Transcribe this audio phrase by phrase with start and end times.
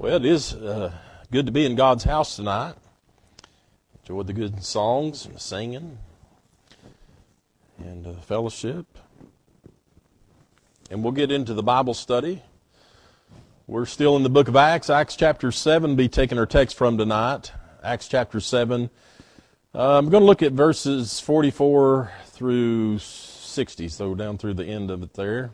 [0.00, 0.92] Well, it is uh,
[1.30, 2.74] good to be in God's house tonight.
[3.98, 5.98] Enjoy the good songs and singing
[7.78, 8.86] and uh, fellowship.
[10.90, 12.42] And we'll get into the Bible study.
[13.66, 14.88] We're still in the book of Acts.
[14.88, 17.52] Acts chapter 7 be taking our text from tonight.
[17.84, 18.88] Acts chapter 7.
[19.74, 24.90] Uh, I'm going to look at verses 44 through 60, so down through the end
[24.90, 25.50] of it there.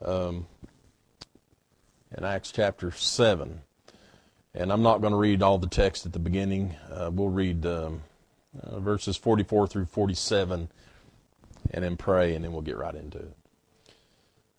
[0.00, 0.46] Um,
[2.16, 3.60] in Acts chapter 7.
[4.54, 6.76] And I'm not going to read all the text at the beginning.
[6.90, 8.02] Uh, we'll read um,
[8.62, 10.68] uh, verses 44 through 47
[11.70, 13.36] and then pray, and then we'll get right into it.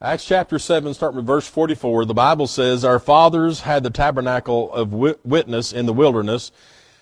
[0.02, 4.72] Acts chapter 7, starting with verse 44, the Bible says, Our fathers had the tabernacle
[4.74, 6.52] of witness in the wilderness,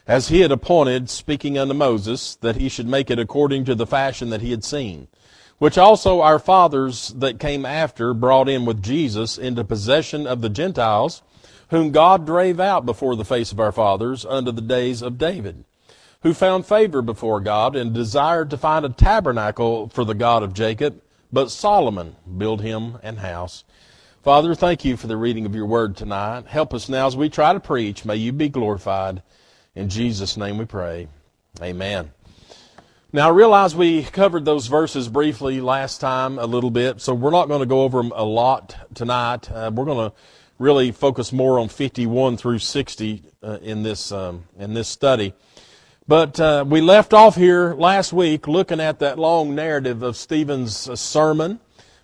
[0.06, 3.88] as he had appointed, speaking unto Moses, that he should make it according to the
[3.88, 5.08] fashion that he had seen
[5.64, 10.50] which also our fathers that came after brought in with Jesus into possession of the
[10.50, 11.22] Gentiles,
[11.70, 15.64] whom God drave out before the face of our fathers unto the days of David,
[16.22, 20.54] who found favor before God and desired to find a tabernacle for the God of
[20.54, 23.64] Jacob, but Solomon built him an house.
[24.22, 26.46] Father, thank you for the reading of your word tonight.
[26.46, 28.04] Help us now as we try to preach.
[28.04, 29.24] May you be glorified.
[29.76, 31.08] In Jesus' name we pray.
[31.62, 32.12] Amen.
[33.16, 37.30] Now, I realize we covered those verses briefly last time a little bit, so we're
[37.30, 39.52] not going to go over them a lot tonight.
[39.52, 40.16] Uh, we're going to
[40.58, 45.36] really focus more on 51 through 60 uh, in this um, in this study.
[46.08, 50.90] But uh, we left off here last week looking at that long narrative of Stephen's
[50.90, 51.60] uh, sermon,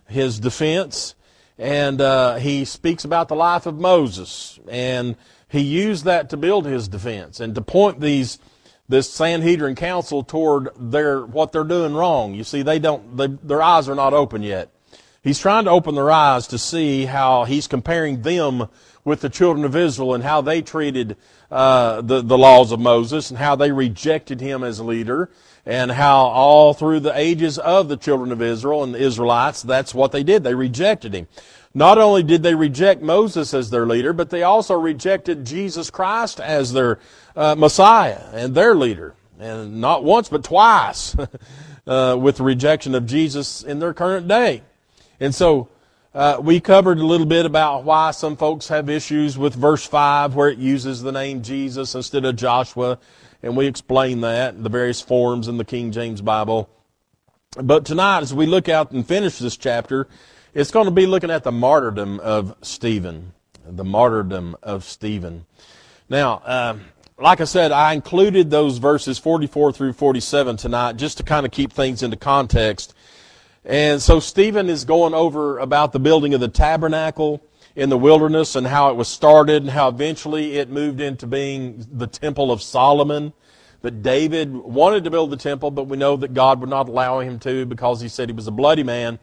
[0.06, 1.16] his defense,
[1.58, 5.16] and uh, he speaks about the life of Moses, and
[5.48, 8.38] he used that to build his defense and to point these
[8.90, 12.34] this Sanhedrin council toward their what they're doing wrong.
[12.34, 14.70] You see, they don't they, their eyes are not open yet.
[15.22, 18.68] He's trying to open their eyes to see how he's comparing them
[19.04, 21.16] with the children of Israel and how they treated
[21.52, 25.30] uh, the the laws of Moses and how they rejected him as a leader
[25.64, 29.94] and how all through the ages of the children of Israel and the Israelites that's
[29.94, 31.28] what they did they rejected him.
[31.72, 36.40] Not only did they reject Moses as their leader, but they also rejected Jesus Christ
[36.40, 36.98] as their
[37.36, 39.14] uh, Messiah and their leader.
[39.38, 41.14] And not once, but twice
[41.86, 44.62] uh, with the rejection of Jesus in their current day.
[45.20, 45.68] And so
[46.12, 50.34] uh, we covered a little bit about why some folks have issues with verse 5
[50.34, 52.98] where it uses the name Jesus instead of Joshua.
[53.44, 56.68] And we explained that, the various forms in the King James Bible.
[57.56, 60.08] But tonight, as we look out and finish this chapter,
[60.52, 63.32] it's going to be looking at the martyrdom of Stephen.
[63.64, 65.46] The martyrdom of Stephen.
[66.08, 66.78] Now, uh,
[67.18, 71.52] like I said, I included those verses 44 through 47 tonight just to kind of
[71.52, 72.94] keep things into context.
[73.64, 77.42] And so Stephen is going over about the building of the tabernacle
[77.76, 81.86] in the wilderness and how it was started and how eventually it moved into being
[81.92, 83.32] the temple of Solomon.
[83.82, 87.20] But David wanted to build the temple, but we know that God would not allow
[87.20, 89.18] him to because he said he was a bloody man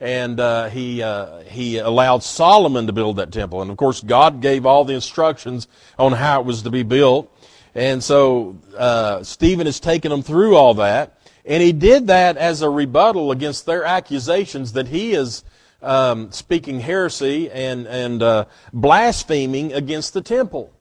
[0.00, 3.62] and uh, he uh, he allowed Solomon to build that temple.
[3.62, 7.34] And of course, God gave all the instructions on how it was to be built.
[7.74, 12.62] And so uh, Stephen has taken them through all that, and he did that as
[12.62, 15.44] a rebuttal against their accusations that he is
[15.82, 20.72] um, speaking heresy and and uh, blaspheming against the temple.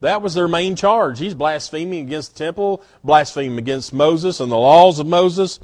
[0.00, 1.18] That was their main charge.
[1.18, 5.60] He's blaspheming against the temple, blaspheming against Moses and the laws of Moses.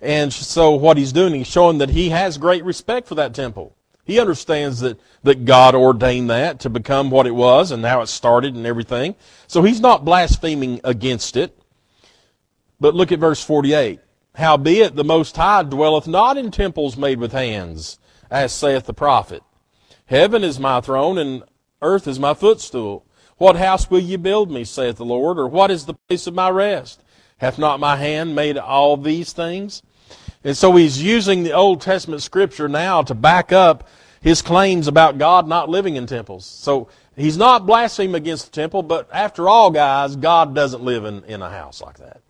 [0.00, 3.74] And so what he's doing, he's showing that he has great respect for that temple.
[4.04, 8.06] He understands that, that God ordained that to become what it was and how it
[8.06, 9.16] started and everything.
[9.46, 11.60] So he's not blaspheming against it.
[12.80, 14.00] But look at verse 48.
[14.34, 17.98] Howbeit the Most High dwelleth not in temples made with hands,
[18.30, 19.42] as saith the prophet.
[20.06, 21.42] Heaven is my throne and
[21.82, 23.04] earth is my footstool.
[23.36, 26.34] What house will ye build me, saith the Lord, or what is the place of
[26.34, 27.02] my rest?
[27.38, 29.82] Hath not my hand made all these things?
[30.48, 33.86] And so he's using the Old Testament scripture now to back up
[34.22, 36.46] his claims about God not living in temples.
[36.46, 41.22] So he's not blaspheming against the temple, but after all, guys, God doesn't live in,
[41.24, 42.22] in a house like that.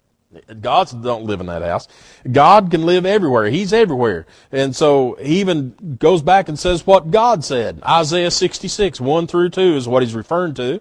[0.60, 1.86] Gods don't live in that house.
[2.32, 3.50] God can live everywhere.
[3.50, 4.26] He's everywhere.
[4.50, 7.80] And so he even goes back and says what God said.
[7.84, 10.80] Isaiah 66, 1 through 2 is what he's referring to.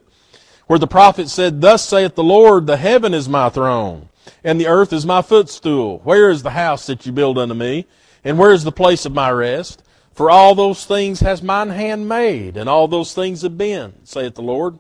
[0.66, 4.10] Where the prophet said, Thus saith the Lord, the heaven is my throne
[4.44, 6.00] and the earth is my footstool.
[6.04, 7.86] Where is the house that you build unto me?
[8.24, 9.84] And where is the place of my rest?
[10.14, 14.36] For all those things has mine hand made, and all those things have been, saith
[14.36, 14.80] the Lord.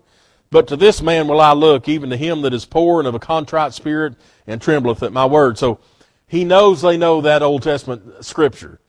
[0.49, 3.15] But to this man will I look, even to him that is poor and of
[3.15, 4.15] a contrite spirit,
[4.47, 5.57] and trembleth at my word.
[5.57, 5.79] So
[6.27, 8.79] he knows they know that Old Testament scripture.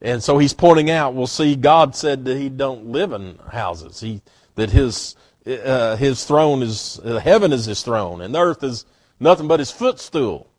[0.00, 4.00] And so he's pointing out, we'll see, God said that he don't live in houses.
[4.00, 4.22] He,
[4.54, 5.16] that his
[5.46, 8.84] uh, his throne is, uh, heaven is his throne, and the earth is
[9.20, 10.50] nothing but his footstool.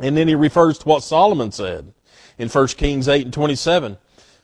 [0.00, 1.92] And then he refers to what Solomon said
[2.38, 3.98] in 1 Kings 8 and 27,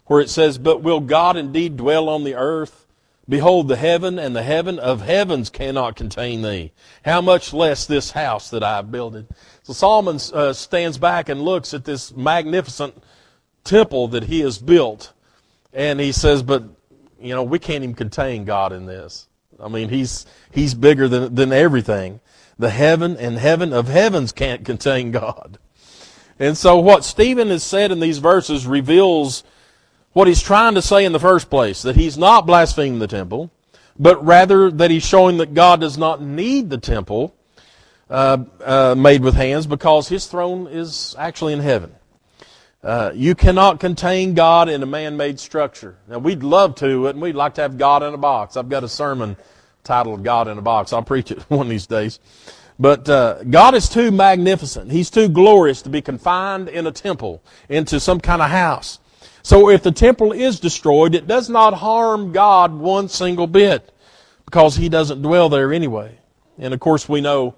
[0.07, 2.87] where it says, But will God indeed dwell on the earth?
[3.29, 6.73] Behold, the heaven and the heaven of heavens cannot contain thee.
[7.05, 9.29] How much less this house that I have builded.
[9.63, 13.03] So Solomon uh, stands back and looks at this magnificent
[13.63, 15.15] temple that he has built,
[15.73, 16.65] and he says, "But
[17.19, 19.27] you know, we can't even contain God in this.
[19.59, 22.21] I mean, he's he's bigger than than everything.
[22.59, 25.59] The heaven and heaven of heavens can't contain God."
[26.39, 29.45] And so, what Stephen has said in these verses reveals
[30.13, 33.51] what he's trying to say in the first place that he's not blaspheming the temple,
[33.99, 37.35] but rather that he's showing that God does not need the temple
[38.11, 41.95] uh, uh, made with hands because his throne is actually in heaven.
[42.83, 45.97] Uh, you cannot contain God in a man-made structure.
[46.09, 48.57] Now we'd love to, and we'd like to have God in a box.
[48.57, 49.37] I've got a sermon
[49.85, 52.19] titled "God in a Box." I'll preach it one of these days.
[52.79, 54.91] But uh, God is too magnificent.
[54.91, 58.99] He's too glorious to be confined in a temple, into some kind of house.
[59.43, 63.93] So if the temple is destroyed, it does not harm God one single bit
[64.45, 66.19] because He doesn't dwell there anyway.
[66.59, 67.55] And of course, we know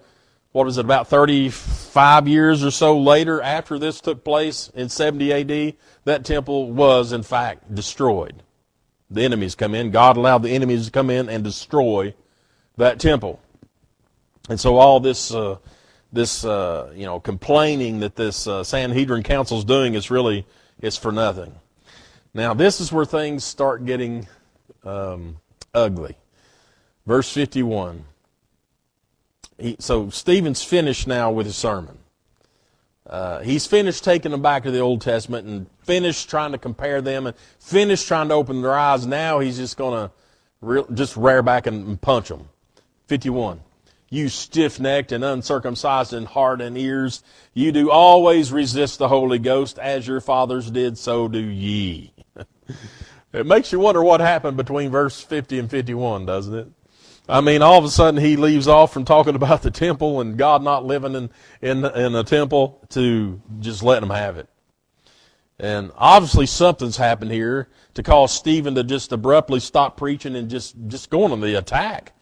[0.57, 5.31] what was it, about 35 years or so later after this took place in 70
[5.31, 8.43] AD, that temple was in fact destroyed.
[9.11, 9.91] The enemies come in.
[9.91, 12.15] God allowed the enemies to come in and destroy
[12.77, 13.41] that temple.
[14.49, 15.57] And so all this, uh,
[16.13, 20.47] this, uh, you know, complaining that this uh, Sanhedrin council is doing is really,
[20.81, 21.55] it's for nothing.
[22.35, 24.27] Now this is where things start getting
[24.85, 25.39] um,
[25.75, 26.17] ugly.
[27.07, 28.05] Verse 51
[29.59, 31.96] he, so Stephen's finished now with his sermon.
[33.09, 37.01] Uh, he's finished taking them back to the Old Testament and finished trying to compare
[37.01, 39.07] them and finished trying to open their eyes.
[39.07, 40.15] Now he's just going to
[40.61, 42.49] re- just rear back and, and punch them.
[43.07, 43.61] 51.
[44.09, 47.23] You stiff-necked and uncircumcised in heart and ears,
[47.55, 52.13] you do always resist the Holy Ghost, as your fathers did, so do ye.
[53.33, 56.69] it makes you wonder what happened between verse 50 and 51, doesn't it?
[57.29, 60.37] I mean, all of a sudden he leaves off from talking about the temple and
[60.37, 61.31] God not living in,
[61.61, 64.49] in, in a temple to just letting them have it.
[65.59, 70.77] And obviously something's happened here to cause Stephen to just abruptly stop preaching and just,
[70.87, 72.13] just going on the attack.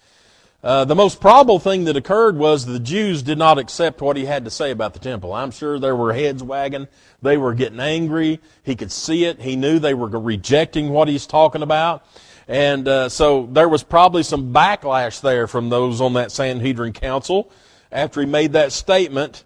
[0.63, 4.25] Uh, the most probable thing that occurred was the Jews did not accept what he
[4.25, 5.35] had to say about the temple.
[5.35, 6.89] I'm sure there were heads wagging.
[7.21, 8.41] They were getting angry.
[8.63, 9.43] He could see it.
[9.43, 12.07] He knew they were rejecting what he's talking about.
[12.47, 17.51] And uh, so there was probably some backlash there from those on that Sanhedrin council
[17.91, 19.45] after he made that statement,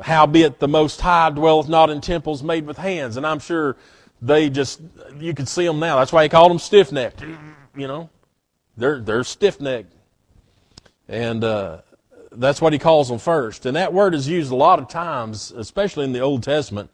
[0.00, 3.16] howbeit the Most High dwelleth not in temples made with hands.
[3.16, 3.76] And I'm sure
[4.22, 4.80] they just,
[5.18, 5.98] you could see them now.
[5.98, 7.22] That's why he called them stiff-necked.
[7.76, 8.08] You know,
[8.76, 9.92] they're, they're stiff-necked.
[11.08, 11.78] And uh,
[12.32, 13.66] that's what he calls them first.
[13.66, 16.90] And that word is used a lot of times, especially in the Old Testament,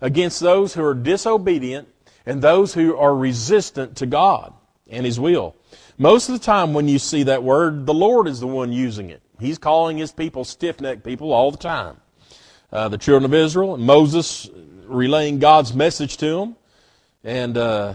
[0.00, 1.88] against those who are disobedient
[2.26, 4.52] and those who are resistant to God
[4.90, 5.56] and His will.
[5.98, 9.10] Most of the time when you see that word, the Lord is the one using
[9.10, 9.22] it.
[9.38, 11.96] He's calling His people stiff-necked people all the time.
[12.72, 14.48] Uh, the children of Israel, Moses
[14.84, 16.56] relaying God's message to them.
[17.24, 17.94] And uh,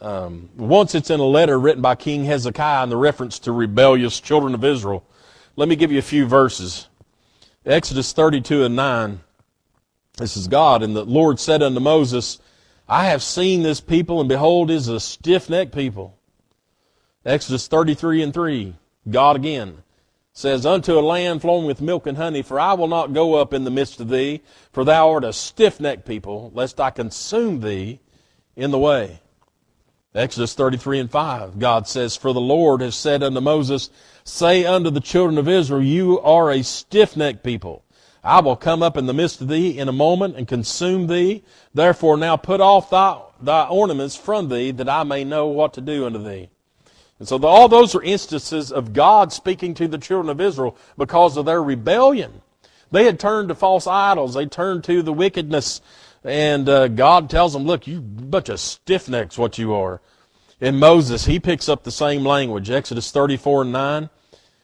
[0.00, 4.20] um, once it's in a letter written by King Hezekiah in the reference to rebellious
[4.20, 5.04] children of Israel.
[5.56, 6.88] Let me give you a few verses.
[7.64, 9.20] Exodus 32 and 9.
[10.18, 10.82] This is God.
[10.82, 12.38] And the Lord said unto Moses,
[12.88, 16.15] I have seen this people, and behold, is a stiff-necked people.
[17.26, 18.76] Exodus 33 and 3,
[19.10, 19.82] God again
[20.32, 23.52] says, Unto a land flowing with milk and honey, for I will not go up
[23.52, 24.42] in the midst of thee,
[24.72, 27.98] for thou art a stiff-necked people, lest I consume thee
[28.54, 29.18] in the way.
[30.14, 33.90] Exodus 33 and 5, God says, For the Lord has said unto Moses,
[34.22, 37.82] Say unto the children of Israel, You are a stiff-necked people.
[38.22, 41.42] I will come up in the midst of thee in a moment and consume thee.
[41.74, 45.80] Therefore now put off thy, thy ornaments from thee, that I may know what to
[45.80, 46.50] do unto thee.
[47.18, 50.76] And so the, all those are instances of God speaking to the children of Israel
[50.98, 52.42] because of their rebellion.
[52.90, 54.34] They had turned to false idols.
[54.34, 55.80] They turned to the wickedness.
[56.24, 60.00] And uh, God tells them, look, you bunch of stiff-necks what you are.
[60.60, 64.10] In Moses, he picks up the same language, Exodus 34 and 9.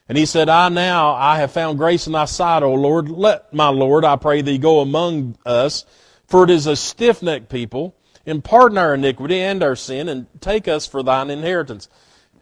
[0.08, 3.08] And he said, I now, I have found grace in thy sight, O Lord.
[3.08, 5.84] Let my Lord, I pray thee, go among us,
[6.26, 7.94] for it is a stiff-necked people,
[8.26, 11.88] and pardon our iniquity and our sin, and take us for thine inheritance.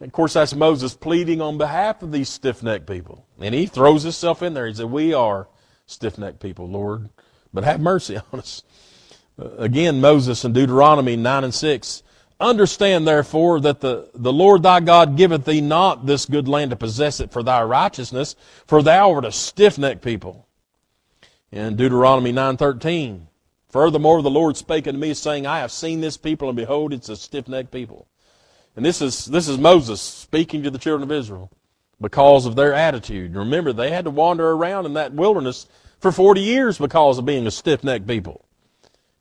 [0.01, 3.25] Of course, that's Moses pleading on behalf of these stiff necked people.
[3.39, 4.65] And he throws himself in there.
[4.65, 5.47] He said, We are
[5.85, 7.09] stiff necked people, Lord,
[7.53, 8.63] but have mercy on us.
[9.39, 12.03] Uh, again, Moses in Deuteronomy 9 and 6
[12.41, 16.75] Understand therefore that the, the Lord thy God giveth thee not this good land to
[16.75, 20.47] possess it for thy righteousness, for thou art a stiff-necked people.
[21.51, 23.27] In Deuteronomy 9.13,
[23.69, 27.09] Furthermore, the Lord spake unto me, saying, I have seen this people, and behold, it's
[27.09, 28.07] a stiff-necked people.
[28.75, 31.51] And this is, this is Moses speaking to the children of Israel
[31.99, 33.35] because of their attitude.
[33.35, 35.67] Remember, they had to wander around in that wilderness
[35.99, 38.45] for 40 years because of being a stiff-necked people.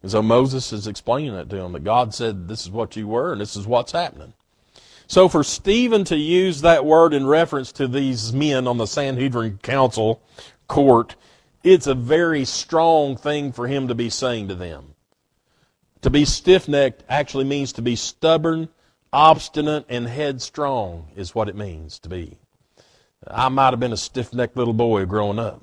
[0.03, 3.07] And so Moses is explaining that to them, that God said, this is what you
[3.07, 4.33] were, and this is what's happening.
[5.07, 9.59] So for Stephen to use that word in reference to these men on the Sanhedrin
[9.59, 10.23] council
[10.69, 11.17] court,
[11.63, 14.95] it's a very strong thing for him to be saying to them.
[16.03, 18.69] To be stiff-necked actually means to be stubborn,
[19.13, 22.39] obstinate, and headstrong is what it means to be.
[23.27, 25.63] I might have been a stiff-necked little boy growing up.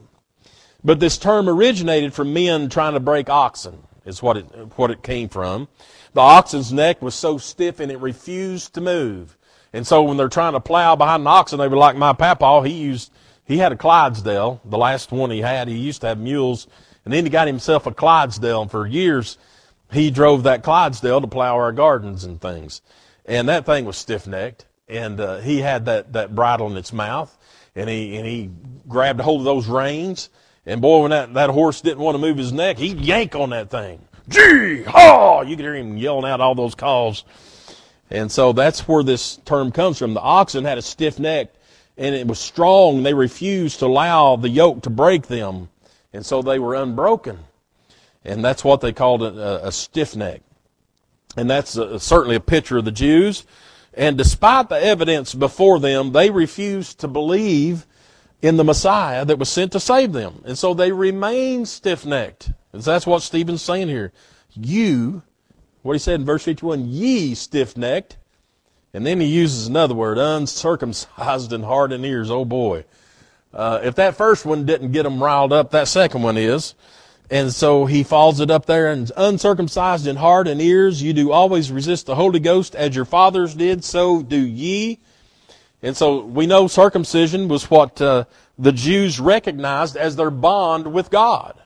[0.84, 4.46] But this term originated from men trying to break oxen is what it,
[4.78, 5.68] what it came from.
[6.14, 9.38] The oxen's neck was so stiff and it refused to move.
[9.74, 12.68] And so when they're trying to plow behind an oxen, they were like my papa.
[12.68, 13.12] He used,
[13.44, 15.68] he had a Clydesdale, the last one he had.
[15.68, 16.68] He used to have mules,
[17.04, 18.62] and then he got himself a Clydesdale.
[18.62, 19.38] And for years,
[19.92, 22.82] he drove that Clydesdale to plow our gardens and things.
[23.28, 24.66] And that thing was stiff necked.
[24.88, 27.38] And uh, he had that, that bridle in its mouth,
[27.76, 28.50] and he, and he
[28.88, 30.30] grabbed a hold of those reins
[30.68, 33.52] and boy, when that, that horse didn't want to move his neck, he'd yank on
[33.52, 34.02] that thing.
[34.28, 35.42] Gee, haw!
[35.42, 37.24] You could hear him yelling out all those calls.
[38.12, 40.14] And so that's where this term comes from.
[40.14, 41.54] The oxen had a stiff neck
[41.98, 43.04] and it was strong.
[43.04, 45.70] They refused to allow the yoke to break them.
[46.12, 47.40] And so they were unbroken.
[48.26, 50.42] And that's what they called a, a stiff neck.
[51.38, 53.46] And that's a, certainly a picture of the Jews.
[53.94, 57.86] And despite the evidence before them, they refused to believe
[58.42, 60.42] in the Messiah that was sent to save them.
[60.46, 62.52] And so they remain stiff necked.
[62.74, 64.12] And that's what Stephen's saying here.
[64.54, 65.24] You,
[65.82, 68.18] what he said in verse 51, ye stiff necked.
[68.94, 72.32] And then he uses another word, uncircumcised and ears.
[72.32, 72.86] Oh boy.
[73.54, 76.76] Uh, if that first one didn't get them riled up, that second one is.
[77.30, 81.32] And so he follows it up there and uncircumcised in heart and ears, you do
[81.32, 85.00] always resist the Holy Ghost as your fathers did, so do ye.
[85.84, 88.26] And so we know circumcision was what uh,
[88.58, 91.60] the Jews recognized as their bond with God.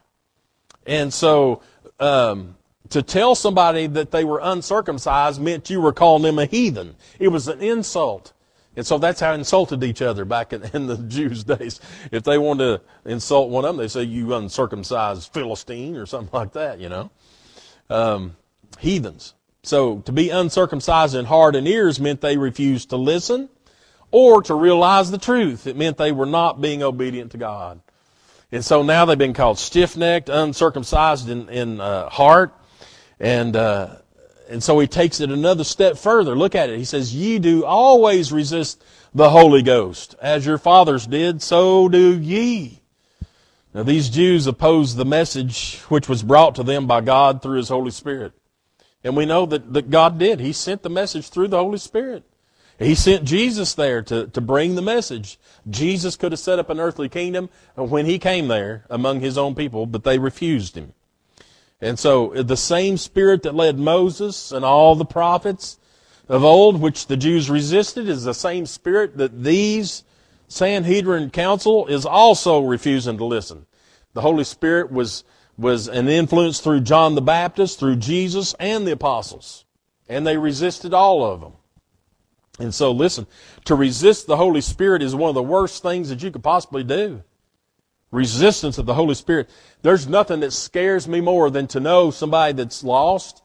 [0.85, 1.61] And so
[1.99, 2.55] um,
[2.89, 6.95] to tell somebody that they were uncircumcised meant you were calling them a heathen.
[7.19, 8.33] It was an insult.
[8.75, 11.81] And so that's how insulted each other back in, in, the Jews' days.
[12.11, 16.31] If they wanted to insult one of them, they say, you uncircumcised Philistine or something
[16.33, 17.11] like that, you know.
[17.89, 18.37] Um,
[18.79, 19.33] heathens.
[19.63, 23.49] So to be uncircumcised in heart and ears meant they refused to listen
[24.09, 25.67] or to realize the truth.
[25.67, 27.81] It meant they were not being obedient to God.
[28.51, 32.53] And so now they've been called stiff-necked, uncircumcised in, in uh, heart.
[33.19, 33.97] And, uh,
[34.51, 36.35] and so he takes it another step further.
[36.35, 36.77] Look at it.
[36.77, 40.15] He says, ye do always resist the Holy Ghost.
[40.21, 42.81] As your fathers did, so do ye.
[43.73, 47.69] Now these Jews opposed the message which was brought to them by God through His
[47.69, 48.33] Holy Spirit.
[49.03, 50.39] And we know that, that God did.
[50.39, 52.23] He sent the message through the Holy Spirit.
[52.77, 55.39] He sent Jesus there to, to bring the message.
[55.69, 59.55] Jesus could have set up an earthly kingdom when he came there among his own
[59.55, 60.93] people, but they refused him.
[61.81, 65.79] And so the same spirit that led Moses and all the prophets
[66.29, 70.03] of old, which the Jews resisted, is the same spirit that these
[70.47, 73.65] Sanhedrin council is also refusing to listen.
[74.13, 75.23] The Holy Spirit was,
[75.57, 79.65] was an influence through John the Baptist, through Jesus, and the apostles.
[80.07, 81.53] And they resisted all of them.
[82.59, 83.25] And so, listen,
[83.65, 86.83] to resist the Holy Spirit is one of the worst things that you could possibly
[86.83, 87.23] do.
[88.11, 89.49] Resistance of the Holy Spirit.
[89.81, 93.41] There's nothing that scares me more than to know somebody that's lost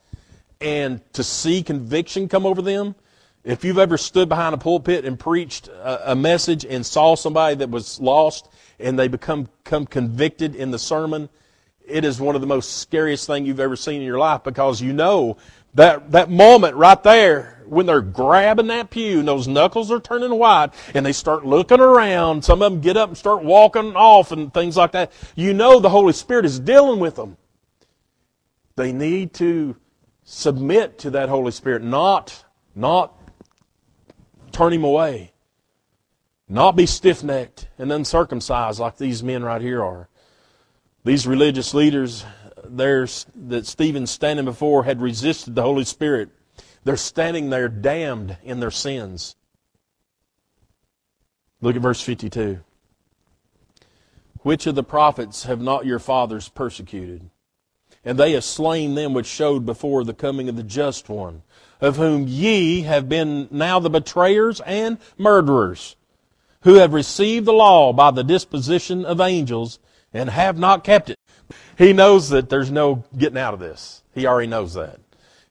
[0.61, 2.97] and to see conviction come over them.
[3.45, 7.55] If you've ever stood behind a pulpit and preached a, a message and saw somebody
[7.57, 8.49] that was lost
[8.81, 11.29] and they become, become convicted in the sermon,
[11.87, 14.83] it is one of the most scariest things you've ever seen in your life because
[14.83, 15.37] you know
[15.75, 20.37] that, that moment right there when they're grabbing that pew and those knuckles are turning
[20.39, 24.33] white and they start looking around, some of them get up and start walking off
[24.33, 27.37] and things like that, you know the Holy Spirit is dealing with them.
[28.77, 29.77] They need to
[30.25, 32.45] submit to that Holy Spirit, not,
[32.75, 33.15] not
[34.53, 35.33] turn him away.
[36.49, 40.09] Not be stiff necked and uncircumcised like these men right here are.
[41.05, 42.25] These religious leaders
[42.69, 46.31] there's, that Stephen standing before had resisted the Holy Spirit.
[46.87, 49.37] They're standing there damned in their sins.
[51.61, 52.61] Look at verse 52.
[54.41, 57.29] Which of the prophets have not your fathers persecuted?
[58.07, 61.43] and they have slain them which showed before the coming of the just one,
[61.81, 65.97] of whom ye have been now the betrayers and murderers,
[66.61, 69.81] who have received the law by the disposition of angels,
[70.15, 71.17] and have not kept it.
[71.77, 74.03] He knows that there's no getting out of this.
[74.15, 75.01] He already knows that.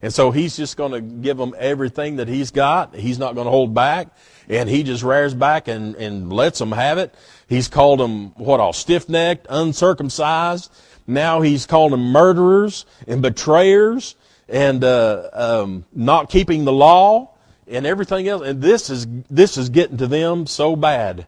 [0.06, 2.94] And so he's just going to give them everything that he's got.
[2.94, 4.16] He's not going to hold back.
[4.48, 7.16] And he just rears back and, and lets them have it.
[7.50, 10.72] He's called them, what all, stiff-necked, uncircumcised.
[11.08, 14.16] Now he's called them murderers and betrayers
[14.48, 17.32] and uh, um, not keeping the law
[17.68, 18.44] and everything else.
[18.44, 21.26] And this is, this is getting to them so bad.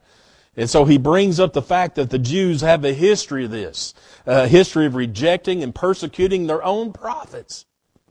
[0.55, 3.95] And so he brings up the fact that the Jews have a history of this,
[4.27, 7.65] a history of rejecting and persecuting their own prophets.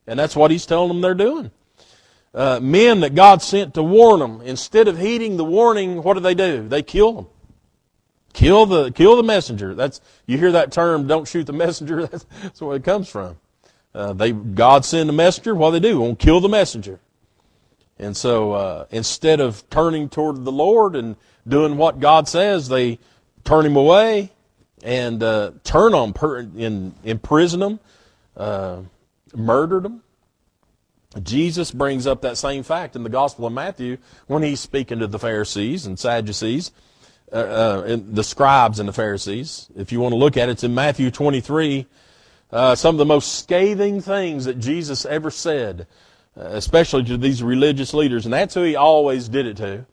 [0.06, 1.50] And that's what he's telling them they're doing.
[2.34, 6.20] Uh, men that God sent to warn them, instead of heeding the warning, what do
[6.20, 6.68] they do?
[6.68, 7.26] They kill them.
[8.34, 9.74] Kill the, kill the messenger.
[9.74, 13.38] That's, you hear that term, don't shoot the messenger, that's, that's where it comes from.
[13.94, 16.00] Uh, they, God send a messenger, what do they do?
[16.00, 17.00] Won't kill the messenger.
[17.98, 21.16] And so, uh, instead of turning toward the Lord and
[21.48, 22.98] doing what God says, they
[23.44, 24.32] turn him away
[24.82, 27.80] and uh, turn on, per- in, imprison him,
[29.36, 30.02] murdered them.
[31.22, 35.06] Jesus brings up that same fact in the Gospel of Matthew when he's speaking to
[35.06, 36.72] the Pharisees and Sadducees,
[37.32, 39.68] uh, uh, the scribes and the Pharisees.
[39.76, 41.86] If you want to look at it, it's in Matthew 23.
[42.50, 45.86] Uh, some of the most scathing things that Jesus ever said,
[46.36, 49.86] uh, especially to these religious leaders, and that's who he always did it to.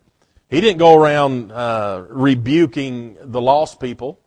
[0.49, 4.19] He didn't go around uh, rebuking the lost people.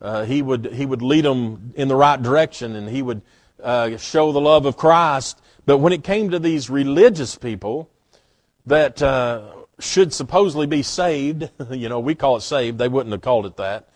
[0.00, 3.22] Uh, he would he would lead them in the right direction, and he would
[3.62, 5.40] uh, show the love of Christ.
[5.64, 7.90] But when it came to these religious people
[8.66, 12.78] that uh, should supposedly be saved, you know, we call it saved.
[12.78, 13.88] They wouldn't have called it that,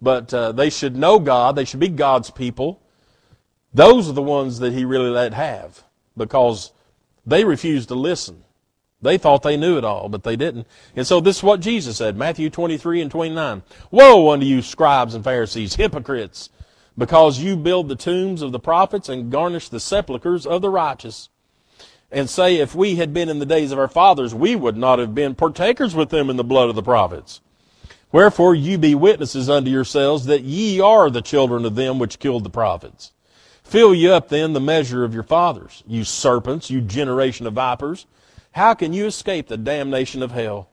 [0.00, 1.56] but uh, they should know God.
[1.56, 2.80] They should be God's people.
[3.74, 5.84] Those are the ones that he really let have
[6.16, 6.72] because
[7.26, 8.44] they refused to listen.
[9.00, 10.66] They thought they knew it all, but they didn't.
[10.96, 13.62] And so this is what Jesus said, Matthew 23 and 29.
[13.90, 16.50] Woe unto you, scribes and Pharisees, hypocrites,
[16.98, 21.28] because you build the tombs of the prophets and garnish the sepulchres of the righteous.
[22.10, 24.98] And say, if we had been in the days of our fathers, we would not
[24.98, 27.40] have been partakers with them in the blood of the prophets.
[28.10, 32.44] Wherefore you be witnesses unto yourselves that ye are the children of them which killed
[32.44, 33.12] the prophets.
[33.62, 38.06] Fill ye up then the measure of your fathers, you serpents, you generation of vipers.
[38.52, 40.70] How can you escape the damnation of hell?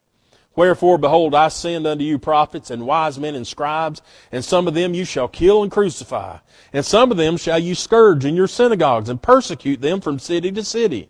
[0.55, 4.73] Wherefore, behold, I send unto you prophets and wise men and scribes, and some of
[4.73, 6.37] them you shall kill and crucify,
[6.71, 10.51] and some of them shall you scourge in your synagogues, and persecute them from city
[10.53, 11.09] to city,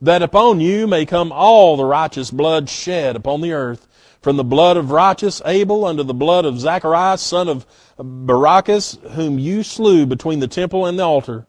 [0.00, 3.86] that upon you may come all the righteous blood shed upon the earth,
[4.22, 7.66] from the blood of righteous Abel unto the blood of Zacharias, son of
[7.98, 11.46] Barachias, whom you slew between the temple and the altar.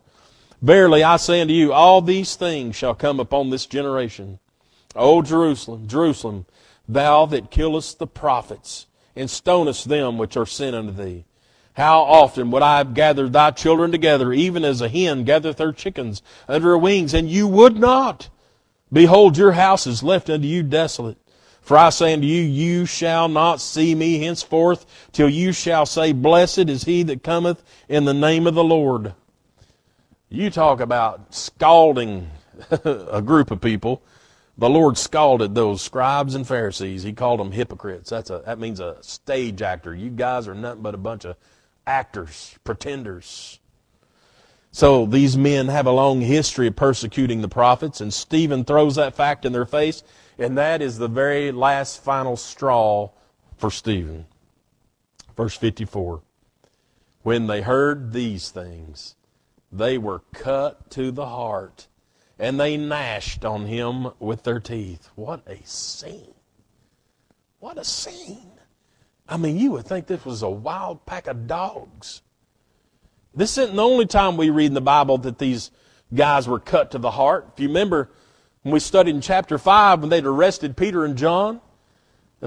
[0.61, 4.39] Verily I say unto you, all these things shall come upon this generation.
[4.95, 6.45] O Jerusalem, Jerusalem,
[6.93, 11.25] thou that killest the prophets, and stonest them which are sent unto thee.
[11.73, 15.71] How often would I have gathered thy children together, even as a hen gathereth her
[15.71, 18.29] chickens under her wings, and you would not?
[18.91, 21.17] Behold, your house is left unto you desolate.
[21.61, 26.11] For I say unto you, you shall not see me henceforth till you shall say,
[26.11, 29.13] Blessed is he that cometh in the name of the Lord.
[30.27, 32.29] You talk about scalding
[32.83, 34.01] a group of people
[34.57, 37.03] the Lord scalded those scribes and Pharisees.
[37.03, 38.09] He called them hypocrites.
[38.09, 39.95] That's a, that means a stage actor.
[39.95, 41.35] You guys are nothing but a bunch of
[41.87, 43.59] actors, pretenders.
[44.71, 49.15] So these men have a long history of persecuting the prophets, and Stephen throws that
[49.15, 50.03] fact in their face,
[50.37, 53.09] and that is the very last final straw
[53.57, 54.25] for Stephen.
[55.35, 56.21] Verse 54.
[57.23, 59.15] When they heard these things,
[59.71, 61.87] they were cut to the heart
[62.41, 65.11] and they gnashed on him with their teeth.
[65.13, 66.33] What a scene!
[67.59, 68.53] What a scene!
[69.29, 72.23] I mean, you would think this was a wild pack of dogs.
[73.35, 75.69] This isn't the only time we read in the Bible that these
[76.13, 77.47] guys were cut to the heart.
[77.53, 78.09] If you remember
[78.63, 81.61] when we studied in chapter 5 when they'd arrested Peter and John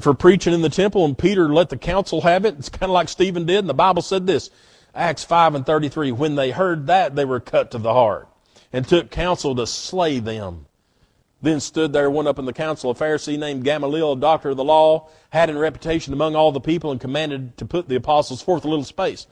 [0.01, 2.95] for preaching in the temple and Peter let the council have it, it's kind of
[2.95, 4.51] like Stephen did, and the Bible said this,
[4.93, 8.29] Acts 5 and 33, when they heard that, they were cut to the heart
[8.75, 10.67] and took counsel to slay them.
[11.41, 14.57] Then stood there one up in the council, a Pharisee named Gamaliel, a doctor of
[14.57, 18.43] the law, had in reputation among all the people, and commanded to put the apostles
[18.43, 19.29] forth a little space.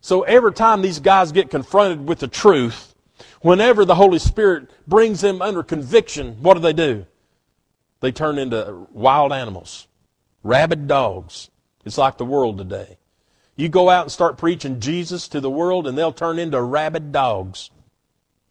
[0.00, 2.94] So every time these guys get confronted with the truth,
[3.40, 7.06] whenever the Holy Spirit brings them under conviction, what do they do?
[7.98, 9.88] They turn into wild animals,
[10.44, 11.50] rabid dogs.
[11.84, 12.98] It's like the world today.
[13.56, 17.10] You go out and start preaching Jesus to the world, and they'll turn into rabid
[17.10, 17.70] dogs.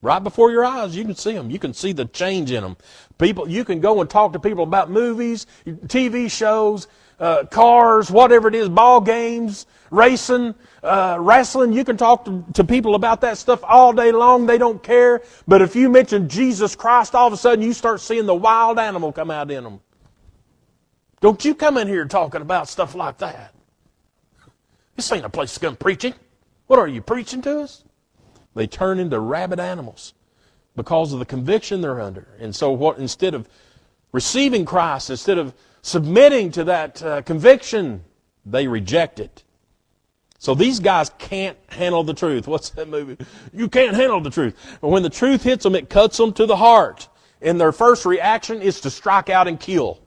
[0.06, 1.50] Right before your eyes, you can see them.
[1.50, 2.78] You can see the change in them.
[3.18, 6.88] People, you can go and talk to people about movies, TV shows,
[7.20, 11.74] uh, cars, whatever it is, ball games, racing, uh, wrestling.
[11.74, 14.46] You can talk to, to people about that stuff all day long.
[14.46, 15.24] They don't care.
[15.48, 18.78] But if you mention Jesus Christ, all of a sudden you start seeing the wild
[18.78, 19.82] animal come out in them.
[21.20, 23.56] Don't you come in here talking about stuff like that.
[24.96, 26.14] This ain't a place to come preaching.
[26.68, 27.84] What are you preaching to us?
[28.56, 30.14] They turn into rabid animals
[30.76, 32.28] because of the conviction they're under.
[32.40, 33.48] And so, what instead of
[34.12, 38.04] receiving Christ, instead of submitting to that uh, conviction,
[38.46, 39.44] they reject it.
[40.40, 42.48] So these guys can't handle the truth.
[42.48, 43.18] What's that movie?
[43.54, 44.56] You can't handle the truth.
[44.82, 47.08] But when the truth hits them, it cuts them to the heart.
[47.42, 50.00] And their first reaction is to strike out and kill,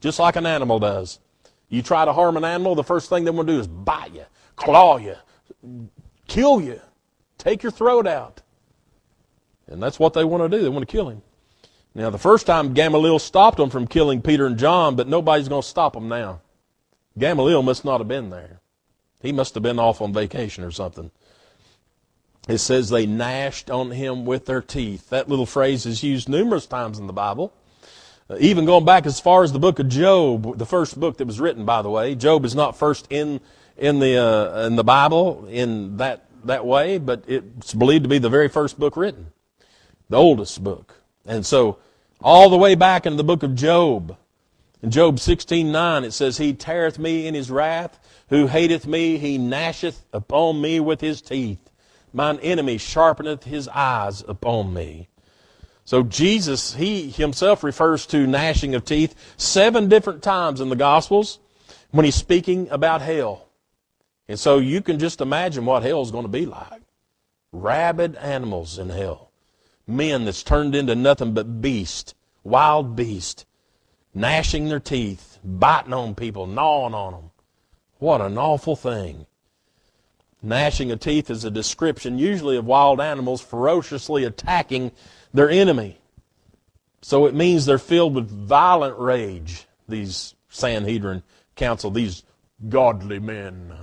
[0.00, 1.18] just like an animal does.
[1.68, 4.12] You try to harm an animal, the first thing they want to do is bite
[4.12, 4.24] you,
[4.56, 5.16] claw you,
[6.26, 6.80] kill you.
[7.40, 8.42] Take your throat out.
[9.66, 10.62] And that's what they want to do.
[10.62, 11.22] They want to kill him.
[11.94, 15.62] Now, the first time Gamaliel stopped them from killing Peter and John, but nobody's going
[15.62, 16.42] to stop them now.
[17.18, 18.60] Gamaliel must not have been there.
[19.22, 21.10] He must have been off on vacation or something.
[22.46, 25.08] It says they gnashed on him with their teeth.
[25.08, 27.52] That little phrase is used numerous times in the Bible.
[28.28, 31.26] Uh, even going back as far as the book of Job, the first book that
[31.26, 32.14] was written, by the way.
[32.14, 33.40] Job is not first in
[33.76, 38.18] in the uh, in the Bible in that that way, but it's believed to be
[38.18, 39.32] the very first book written,
[40.08, 40.96] the oldest book.
[41.26, 41.78] And so,
[42.22, 44.16] all the way back in the book of Job,
[44.82, 47.98] in Job 16:9, it says, He teareth me in his wrath,
[48.28, 51.70] who hateth me, he gnasheth upon me with his teeth.
[52.12, 55.08] Mine enemy sharpeneth his eyes upon me.
[55.84, 61.38] So Jesus, he himself refers to gnashing of teeth seven different times in the Gospels
[61.90, 63.48] when he's speaking about hell.
[64.30, 66.82] And so you can just imagine what hell is going to be like.
[67.50, 69.32] Rabid animals in hell.
[69.88, 72.14] Men that's turned into nothing but beast,
[72.44, 73.44] wild beast,
[74.14, 77.30] gnashing their teeth, biting on people, gnawing on them.
[77.98, 79.26] What an awful thing.
[80.40, 84.92] Gnashing of teeth is a description usually of wild animals ferociously attacking
[85.34, 85.98] their enemy.
[87.02, 91.24] So it means they're filled with violent rage, these Sanhedrin
[91.56, 92.22] council, these
[92.68, 93.76] godly men.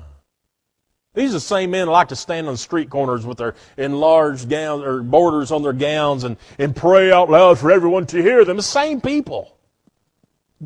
[1.18, 4.52] These are the same men who like to stand on street corners with their enlarged
[4.52, 8.46] gowns or borders on their gowns and, and pray out loud for everyone to hear
[8.46, 8.56] them.
[8.56, 9.58] The same people.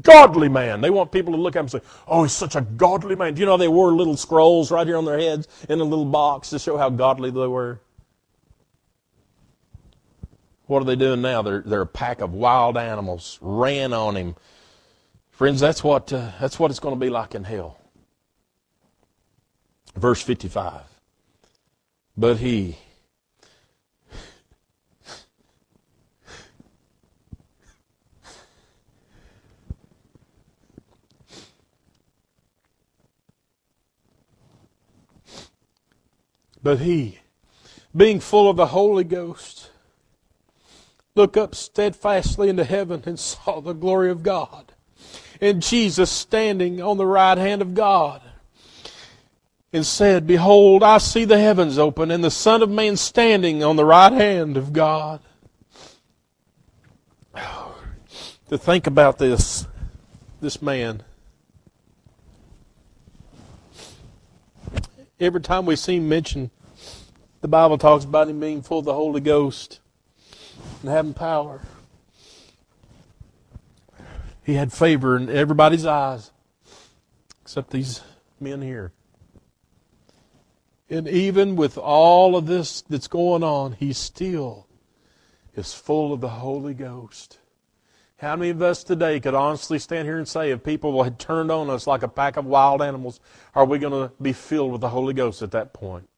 [0.02, 0.82] Godly man.
[0.82, 3.34] They want people to look at them and say, Oh, he's such a godly man.
[3.34, 6.04] Do you know they wore little scrolls right here on their heads in a little
[6.04, 7.80] box to show how godly they were?
[10.66, 11.44] What are they doing now?
[11.44, 14.36] They're, they're a pack of wild animals, ran on him.
[15.30, 17.78] Friends, that's what, uh, that's what it's going to be like in hell.
[19.96, 20.84] Verse 55.
[22.18, 22.78] But he,
[36.64, 37.20] But he,
[37.96, 39.72] being full of the Holy Ghost,
[41.16, 44.74] looked up steadfastly into heaven and saw the glory of God,
[45.40, 48.22] and Jesus standing on the right hand of God
[49.74, 53.76] and said, Behold, I see the heavens open and the Son of Man standing on
[53.76, 55.22] the right hand of God.
[58.50, 59.68] to think about this,
[60.42, 61.04] this man.
[65.20, 66.50] Every time we see him mentioned,
[67.42, 69.80] the Bible talks about him being full of the Holy Ghost
[70.82, 71.62] and having power.
[74.44, 76.32] He had favor in everybody's eyes,
[77.44, 78.02] except these
[78.40, 78.92] men here.
[80.92, 84.68] And even with all of this that's going on, he still
[85.56, 87.40] is full of the Holy Ghost.
[88.18, 91.50] How many of us today could honestly stand here and say, if people had turned
[91.50, 93.22] on us like a pack of wild animals,
[93.56, 96.10] are we going to be filled with the Holy Ghost at that point?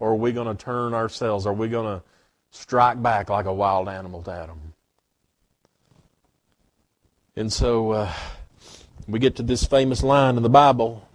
[0.00, 1.46] Or are we going to turn ourselves?
[1.46, 2.04] Are we going to
[2.50, 4.74] strike back like a wild animal to Adam?
[7.36, 8.12] And so uh,
[9.06, 11.08] we get to this famous line in the Bible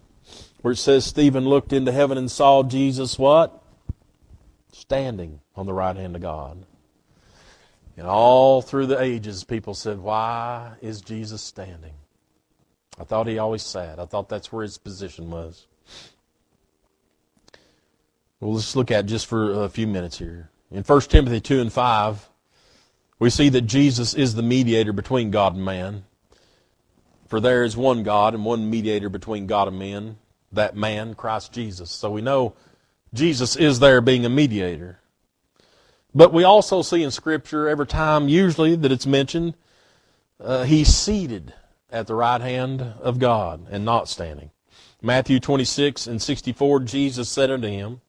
[0.61, 3.63] where it says Stephen looked into heaven and saw Jesus what?
[4.71, 6.65] Standing on the right hand of God.
[7.97, 11.93] And all through the ages, people said, Why is Jesus standing?
[12.97, 13.99] I thought he always sat.
[13.99, 15.67] I thought that's where his position was.
[18.39, 20.49] Well, let's look at just for a few minutes here.
[20.71, 22.29] In 1 Timothy 2 and 5,
[23.19, 26.05] we see that Jesus is the mediator between God and man.
[27.27, 30.17] For there is one God and one mediator between God and men,
[30.51, 31.91] that man, Christ Jesus.
[31.91, 32.53] So we know
[33.13, 34.99] Jesus is there being a mediator.
[36.13, 39.53] But we also see in Scripture every time, usually, that it's mentioned,
[40.39, 41.53] uh, he's seated
[41.91, 44.51] at the right hand of God and not standing.
[45.01, 48.01] Matthew 26 and 64, Jesus said unto him,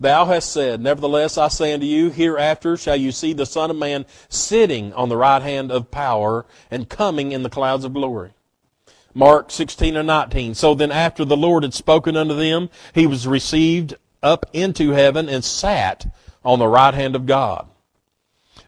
[0.00, 3.76] Thou hast said, Nevertheless I say unto you, hereafter shall you see the Son of
[3.76, 8.32] Man sitting on the right hand of power and coming in the clouds of glory.
[9.18, 10.54] Mark 16 and 19.
[10.54, 15.28] So then after the Lord had spoken unto them, he was received up into heaven
[15.28, 16.06] and sat
[16.44, 17.66] on the right hand of God.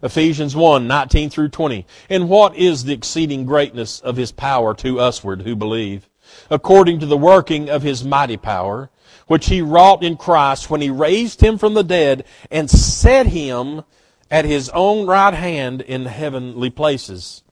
[0.02, 1.86] Ephesians 1, 19 through 20.
[2.08, 6.08] And what is the exceeding greatness of his power to usward who believe?
[6.50, 8.90] According to the working of his mighty power,
[9.28, 13.84] which he wrought in Christ when he raised him from the dead and set him
[14.32, 17.44] at his own right hand in heavenly places.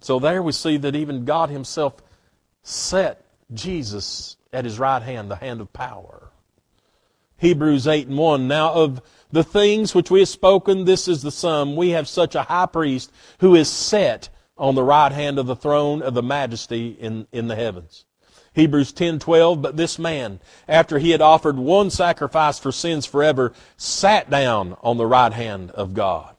[0.00, 1.94] So there we see that even God himself
[2.62, 6.30] set Jesus at his right hand, the hand of power.
[7.38, 8.46] Hebrews 8 and 1.
[8.46, 11.74] Now of the things which we have spoken, this is the sum.
[11.74, 15.56] We have such a high priest who is set on the right hand of the
[15.56, 18.04] throne of the majesty in, in the heavens.
[18.54, 24.28] Hebrews 10:12 but this man after he had offered one sacrifice for sins forever sat
[24.28, 26.36] down on the right hand of God.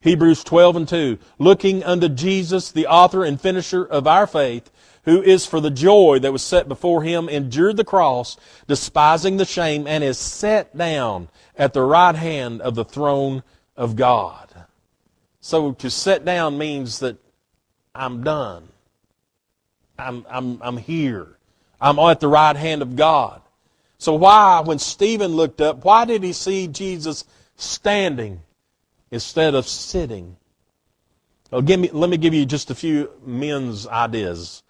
[0.00, 4.70] Hebrews 12 and 2 looking unto Jesus the author and finisher of our faith
[5.04, 8.36] who is for the joy that was set before him endured the cross
[8.66, 13.42] despising the shame and is set down at the right hand of the throne
[13.76, 14.48] of God.
[15.40, 17.16] So to sit down means that
[17.94, 18.68] I'm done.
[19.98, 21.36] I'm, I'm, I'm here.
[21.80, 23.42] I'm at the right hand of God.
[23.98, 27.24] So why, when Stephen looked up, why did he see Jesus
[27.56, 28.40] standing
[29.10, 30.36] instead of sitting?
[31.50, 34.62] Well, give me, let me give you just a few men's ideas.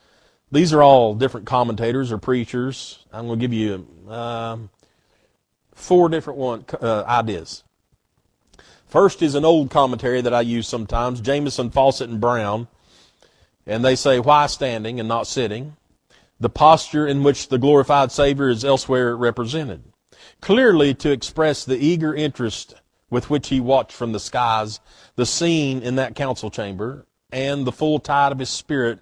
[0.53, 3.05] These are all different commentators or preachers.
[3.11, 4.69] I'm going to give you um,
[5.75, 7.65] four different one, uh, ideas.
[8.87, 12.69] First is an old commentary that I use sometimes, Jamieson, Fausset, and Brown.
[13.67, 15.77] And they say, why standing and not sitting?
[16.39, 19.83] The posture in which the glorified Savior is elsewhere represented.
[20.43, 22.75] Clearly to express the eager interest
[23.09, 24.81] with which he watched from the skies
[25.17, 28.99] the scene in that council chamber and the full tide of his spirit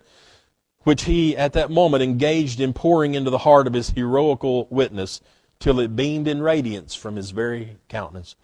[0.84, 5.20] which he at that moment engaged in pouring into the heart of his heroical witness
[5.58, 8.34] till it beamed in radiance from his very countenance.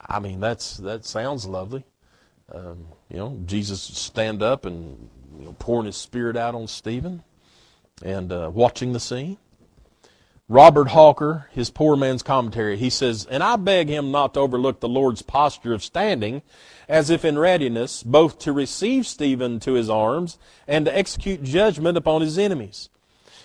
[0.00, 1.84] I mean, that's that sounds lovely.
[2.52, 7.22] Um, you know, Jesus stand up and you know, pouring his spirit out on Stephen
[8.04, 9.38] and uh, watching the scene.
[10.48, 14.80] Robert Hawker, his poor man's commentary, he says, And I beg him not to overlook
[14.80, 16.42] the Lord's posture of standing,
[16.88, 21.96] as if in readiness, both to receive Stephen to his arms and to execute judgment
[21.96, 22.90] upon his enemies.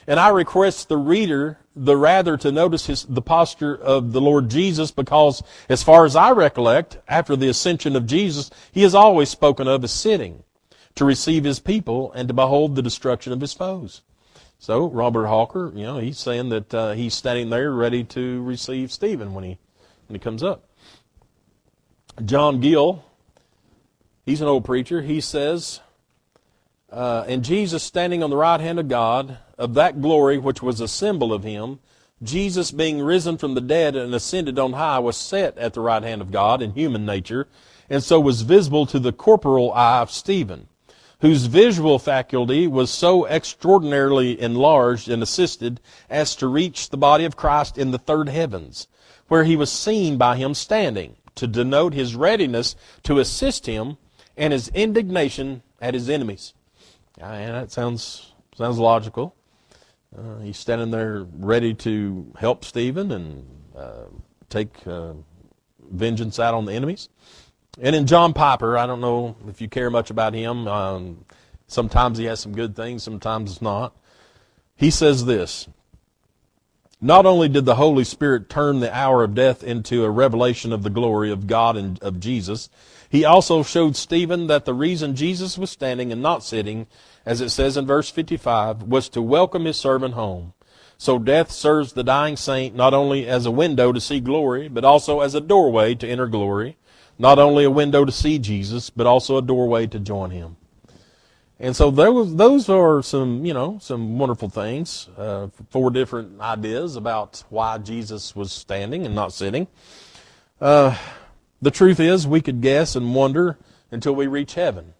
[0.07, 4.49] And I request the reader the rather to notice his, the posture of the Lord
[4.49, 9.29] Jesus because, as far as I recollect, after the ascension of Jesus, he is always
[9.29, 10.43] spoken of as sitting
[10.95, 14.01] to receive his people and to behold the destruction of his foes.
[14.59, 18.91] So Robert Hawker, you know, he's saying that uh, he's standing there ready to receive
[18.91, 19.59] Stephen when he
[20.07, 20.63] when he comes up.
[22.23, 23.03] John Gill,
[24.25, 25.01] he's an old preacher.
[25.01, 25.81] He says,
[26.91, 30.81] uh, "And Jesus standing on the right hand of God, of that glory which was
[30.81, 31.79] a symbol of Him,
[32.23, 36.01] Jesus being risen from the dead and ascended on high, was set at the right
[36.01, 37.47] hand of God in human nature,
[37.89, 40.67] and so was visible to the corporal eye of Stephen."
[41.21, 47.35] Whose visual faculty was so extraordinarily enlarged and assisted as to reach the body of
[47.35, 48.87] Christ in the third heavens,
[49.27, 53.97] where he was seen by him standing, to denote his readiness to assist him
[54.35, 56.53] and his indignation at his enemies.
[57.19, 59.35] And that sounds sounds logical.
[60.17, 64.05] Uh, he's standing there ready to help Stephen and uh,
[64.49, 65.13] take uh,
[65.91, 67.09] vengeance out on the enemies.
[67.79, 70.67] And in John Piper, I don't know if you care much about him.
[70.67, 71.25] Um,
[71.67, 73.95] sometimes he has some good things, sometimes it's not.
[74.75, 75.67] He says this
[76.99, 80.81] Not only did the Holy Spirit turn the hour of death into a revelation of
[80.81, 82.69] the glory of God and of Jesus,
[83.09, 86.87] he also showed Stephen that the reason Jesus was standing and not sitting,
[87.27, 90.53] as it says in verse 55, was to welcome his servant home.
[90.97, 94.83] So death serves the dying saint not only as a window to see glory, but
[94.83, 96.75] also as a doorway to enter glory
[97.19, 100.57] not only a window to see Jesus, but also a doorway to join him.
[101.59, 105.09] And so those those are some you know some wonderful things.
[105.17, 109.67] Uh, four different ideas about why Jesus was standing and not sitting.
[110.61, 110.95] Uh,
[111.61, 113.57] the truth is, we could guess and wonder
[113.89, 114.93] until we reach heaven.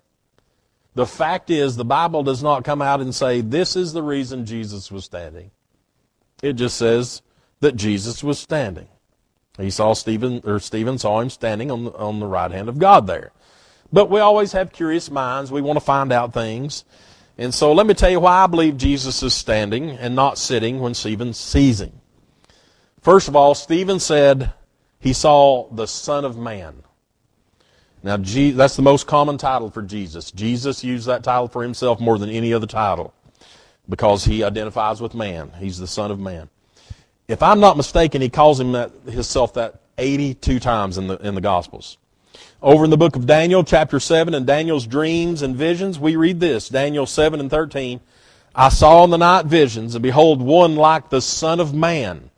[0.95, 4.47] The fact is, the Bible does not come out and say this is the reason
[4.47, 5.51] Jesus was standing.
[6.41, 7.21] It just says
[7.59, 8.87] that Jesus was standing.
[9.57, 12.77] He saw Stephen, or Stephen saw him standing on the, on the right hand of
[12.77, 13.31] God there.
[13.91, 15.51] But we always have curious minds.
[15.51, 16.85] We want to find out things.
[17.37, 20.79] And so let me tell you why I believe Jesus is standing and not sitting
[20.79, 21.93] when Stephen sees him.
[23.01, 24.53] First of all, Stephen said
[24.99, 26.83] he saw the Son of Man.
[28.03, 30.31] Now, that's the most common title for Jesus.
[30.31, 33.13] Jesus used that title for himself more than any other title
[33.89, 35.51] because he identifies with man.
[35.59, 36.49] He's the Son of Man.
[37.27, 41.35] If I'm not mistaken, he calls him that, himself that 82 times in the, in
[41.35, 41.97] the Gospels.
[42.61, 46.39] Over in the book of Daniel, chapter 7, and Daniel's dreams and visions, we read
[46.39, 47.99] this Daniel 7 and 13.
[48.55, 52.29] I saw in the night visions, and behold, one like the Son of Man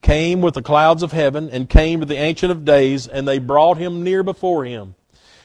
[0.00, 3.38] came with the clouds of heaven, and came to the Ancient of Days, and they
[3.38, 4.96] brought him near before him.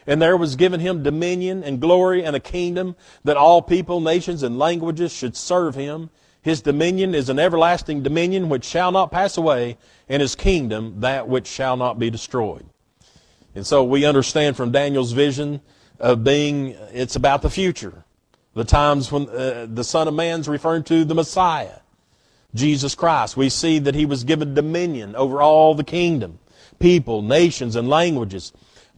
[0.08, 4.42] And there was given him dominion and glory and a kingdom that all people, nations,
[4.42, 6.10] and languages should serve him.
[6.42, 11.28] His dominion is an everlasting dominion which shall not pass away, and his kingdom that
[11.28, 12.66] which shall not be destroyed.
[13.56, 15.62] And so we understand from Daniel's vision
[16.00, 18.06] of being, it's about the future.
[18.54, 21.80] The times when uh, the Son of Man's referring to the Messiah,
[22.56, 23.38] Jesus Christ.
[23.38, 26.40] We see that he was given dominion over all the kingdom,
[26.80, 28.54] people, nations, and languages.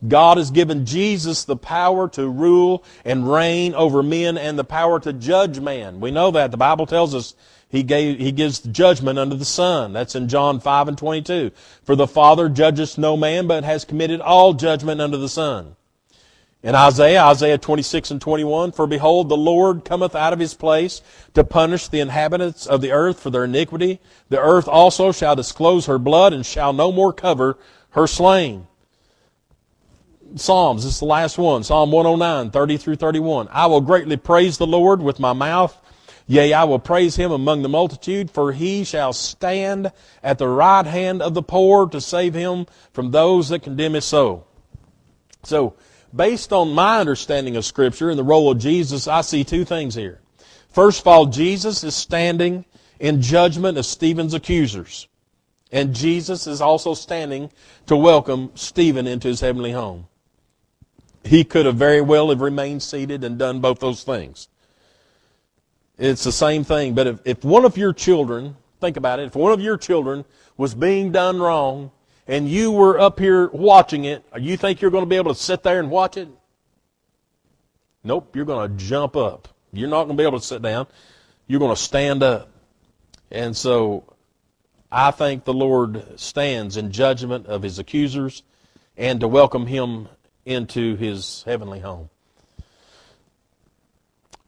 [0.08, 5.00] God has given Jesus the power to rule and reign over men and the power
[5.02, 6.00] to judge man.
[6.00, 6.52] We know that.
[6.52, 7.36] The Bible tells us
[7.68, 9.94] he, gave, he gives judgment unto the Son.
[9.94, 11.52] That's in John 5 and 22.
[11.84, 15.76] For the Father judgeth no man, but has committed all judgment unto the Son.
[16.62, 21.02] In Isaiah, Isaiah 26 and 21, For behold, the Lord cometh out of his place
[21.34, 24.02] to punish the inhabitants of the earth for their iniquity.
[24.28, 27.58] The earth also shall disclose her blood and shall no more cover
[27.92, 28.68] her slain.
[30.36, 31.64] Psalms, this is the last one.
[31.64, 33.48] Psalm 109, 30 through 31.
[33.52, 35.78] I will greatly praise the Lord with my mouth.
[36.28, 40.86] Yea, I will praise him among the multitude, for he shall stand at the right
[40.86, 44.46] hand of the poor to save him from those that condemn his soul.
[45.44, 45.74] So,
[46.16, 49.96] based on my understanding of Scripture and the role of Jesus, I see two things
[49.96, 50.22] here.
[50.70, 52.66] First of all, Jesus is standing
[53.00, 55.08] in judgment of Stephen's accusers.
[55.72, 57.52] And Jesus is also standing
[57.88, 60.08] to welcome Stephen into his heavenly home.
[61.30, 64.48] He could have very well have remained seated and done both those things.
[66.00, 66.96] It's the same thing.
[66.96, 70.26] But if, if one of your children, think about it, if one of your children
[70.58, 71.92] was being done wrong
[72.28, 75.40] and you were up here watching it, you think you're going to be able to
[75.40, 76.30] sit there and watch it?
[78.04, 79.50] Nope, you're going to jump up.
[79.72, 80.88] You're not going to be able to sit down.
[81.46, 82.50] You're going to stand up.
[83.30, 84.04] And so
[84.92, 88.42] I think the Lord stands in judgment of his accusers
[88.98, 90.08] and to welcome him
[90.50, 92.10] into his heavenly home.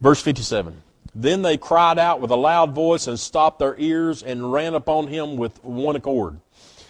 [0.02, 0.82] Verse 57.
[1.14, 5.08] Then they cried out with a loud voice and stopped their ears and ran upon
[5.08, 6.40] him with one accord.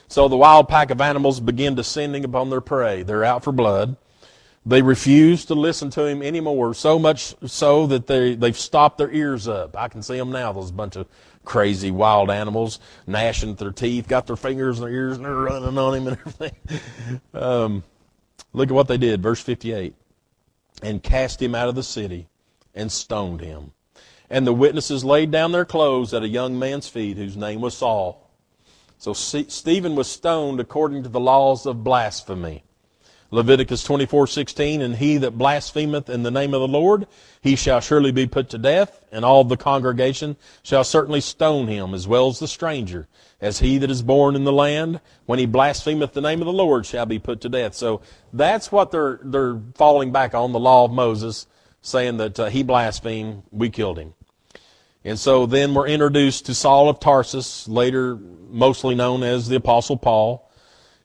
[0.07, 3.03] So the wild pack of animals begin descending upon their prey.
[3.03, 3.95] They're out for blood.
[4.65, 9.11] They refuse to listen to him anymore, so much so that they, they've stopped their
[9.11, 9.75] ears up.
[9.75, 11.07] I can see them now, those bunch of
[11.43, 15.77] crazy wild animals gnashing their teeth, got their fingers in their ears, and they're running
[15.77, 16.55] on him and everything.
[17.33, 17.83] Um,
[18.53, 19.95] look at what they did, verse 58.
[20.81, 22.27] And cast him out of the city
[22.73, 23.71] and stoned him.
[24.29, 27.77] And the witnesses laid down their clothes at a young man's feet whose name was
[27.77, 28.29] Saul.
[28.97, 32.63] So Stephen was stoned according to the laws of blasphemy.
[33.33, 37.07] Leviticus 24:16 and he that blasphemeth in the name of the Lord
[37.41, 41.93] he shall surely be put to death and all the congregation shall certainly stone him
[41.93, 43.07] as well as the stranger
[43.39, 46.53] as he that is born in the land when he blasphemeth the name of the
[46.53, 47.73] Lord shall be put to death.
[47.73, 48.01] So
[48.33, 51.47] that's what they're they're falling back on the law of Moses
[51.81, 54.13] saying that uh, he blasphemed we killed him.
[55.03, 59.97] And so then we're introduced to Saul of Tarsus, later mostly known as the Apostle
[59.97, 60.47] Paul.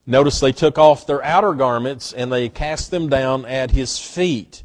[0.06, 4.62] Notice they took off their outer garments and they cast them down at his feet.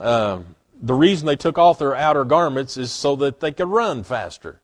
[0.00, 0.40] Uh,
[0.82, 4.60] the reason they took off their outer garments is so that they could run faster.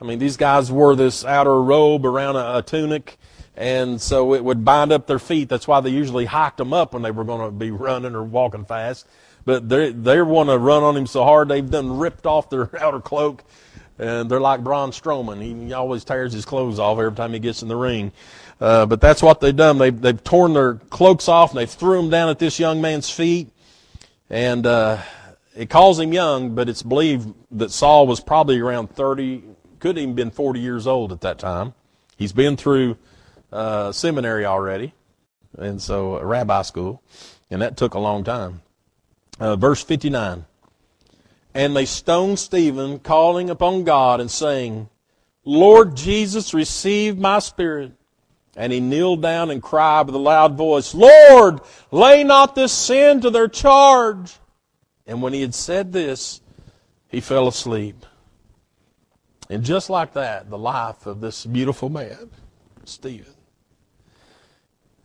[0.00, 3.16] I mean, these guys wore this outer robe around a, a tunic,
[3.56, 5.48] and so it would bind up their feet.
[5.48, 8.22] That's why they usually hiked them up when they were going to be running or
[8.22, 9.06] walking fast
[9.44, 12.70] but they they want to run on him so hard they've done ripped off their
[12.82, 13.44] outer cloak,
[13.98, 15.40] and they're like Braun Strowman.
[15.40, 18.12] He, he always tears his clothes off every time he gets in the ring.
[18.60, 19.78] Uh, but that's what they've done.
[19.78, 23.10] They've they've torn their cloaks off and they threw them down at this young man's
[23.10, 23.50] feet,
[24.30, 24.98] and uh,
[25.56, 29.42] it calls him young, but it's believed that Saul was probably around thirty,
[29.80, 31.74] could even been forty years old at that time.
[32.16, 32.96] He's been through
[33.52, 34.94] uh, seminary already,
[35.58, 37.02] and so rabbi school,
[37.50, 38.62] and that took a long time.
[39.40, 40.44] Uh, verse 59.
[41.54, 44.88] And they stoned Stephen, calling upon God and saying,
[45.44, 47.92] Lord Jesus, receive my spirit.
[48.56, 53.20] And he kneeled down and cried with a loud voice, Lord, lay not this sin
[53.22, 54.36] to their charge.
[55.06, 56.40] And when he had said this,
[57.08, 58.06] he fell asleep.
[59.50, 62.30] And just like that, the life of this beautiful man,
[62.84, 63.34] Stephen,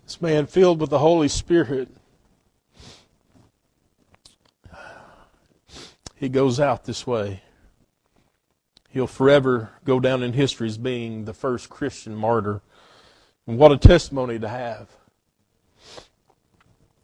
[0.06, 1.90] this man filled with the Holy Spirit,
[6.16, 7.42] he goes out this way.
[8.90, 12.62] He'll forever go down in history as being the first Christian martyr.
[13.50, 14.90] And what a testimony to have.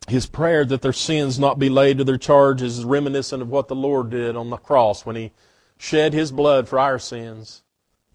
[0.08, 3.68] His prayer that their sins not be laid to their charge is reminiscent of what
[3.68, 5.32] the Lord did on the cross when he
[5.80, 7.64] shed his blood for our sins.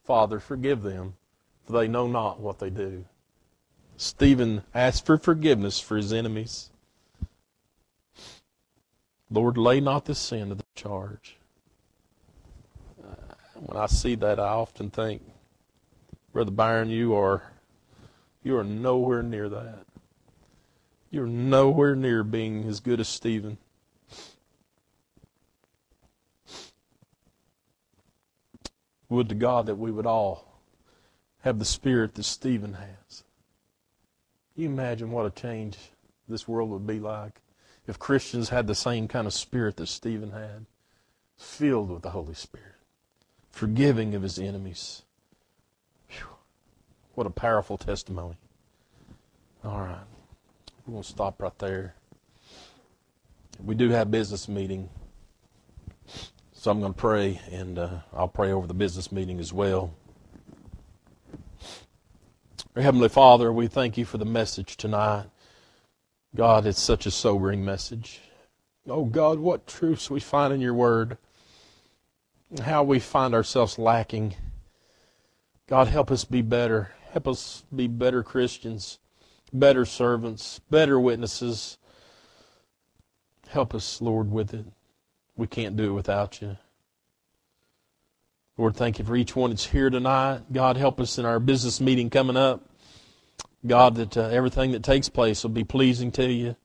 [0.05, 1.15] Father, forgive them,
[1.67, 3.05] for they know not what they do.
[3.97, 6.71] Stephen asked for forgiveness for his enemies.
[9.29, 11.37] Lord, lay not this sin to the charge.
[13.03, 15.21] Uh, when I see that, I often think,
[16.33, 17.43] Brother Byron, you are
[18.43, 19.87] you are nowhere near that.
[21.11, 23.59] You're nowhere near being as good as Stephen.
[29.09, 30.63] Would to God that we would all
[31.41, 33.25] have the spirit that Stephen has.
[34.55, 35.79] You imagine what a change
[36.29, 37.41] this world would be like
[37.87, 40.67] if Christians had the same kind of spirit that Stephen had,
[41.37, 42.77] filled with the Holy Spirit,
[43.51, 45.03] forgiving of his enemies.
[47.21, 48.37] What a powerful testimony.
[49.63, 50.07] All right.
[50.87, 51.95] We're going to stop right there.
[53.63, 54.89] We do have business meeting.
[56.55, 59.93] So I'm going to pray, and uh, I'll pray over the business meeting as well.
[62.75, 65.27] Our Heavenly Father, we thank you for the message tonight.
[66.35, 68.23] God, it's such a sobering message.
[68.89, 71.19] Oh, God, what truths we find in your word,
[72.63, 74.37] how we find ourselves lacking.
[75.67, 76.93] God, help us be better.
[77.13, 78.99] Help us be better Christians,
[79.53, 81.77] better servants, better witnesses.
[83.49, 84.67] Help us, Lord, with it.
[85.37, 86.57] We can't do it without you.
[88.57, 90.53] Lord, thank you for each one that's here tonight.
[90.53, 92.69] God, help us in our business meeting coming up.
[93.67, 96.57] God, that uh, everything that takes place will be pleasing to you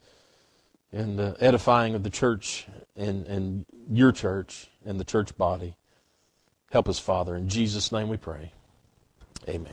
[0.91, 5.75] and uh, edifying of the church and, and your church and the church body.
[6.71, 7.35] Help us, Father.
[7.35, 8.51] In Jesus' name we pray.
[9.47, 9.63] Amen.